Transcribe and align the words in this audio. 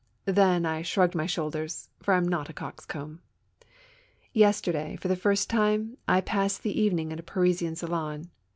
Then, 0.25 0.65
I 0.65 0.81
shrugged 0.81 1.13
my 1.13 1.27
shoulders, 1.27 1.89
for 2.01 2.15
I 2.15 2.17
am 2.17 2.27
not 2.27 2.49
a 2.49 2.53
coxcomb. 2.53 3.21
Yesterday, 4.33 4.95
for 4.99 5.07
the 5.09 5.15
first 5.15 5.47
time, 5.47 5.95
I 6.07 6.21
passed 6.21 6.63
the 6.63 6.81
evening 6.81 7.11
in 7.11 7.19
a 7.19 7.21
Parisian 7.21 7.75
salon. 7.75 8.31